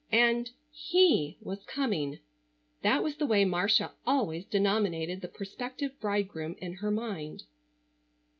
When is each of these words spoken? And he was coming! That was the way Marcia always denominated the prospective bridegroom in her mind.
And 0.11 0.49
he 0.71 1.37
was 1.41 1.63
coming! 1.65 2.17
That 2.81 3.03
was 3.03 3.17
the 3.17 3.27
way 3.27 3.45
Marcia 3.45 3.91
always 4.03 4.45
denominated 4.45 5.21
the 5.21 5.27
prospective 5.27 5.91
bridegroom 5.99 6.55
in 6.59 6.73
her 6.77 6.89
mind. 6.89 7.43